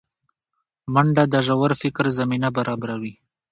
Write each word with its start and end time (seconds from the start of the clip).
منډه 0.93 1.23
د 1.33 1.35
ژور 1.47 1.71
فکر 1.81 2.05
زمینه 2.19 2.49
برابروي 2.57 3.13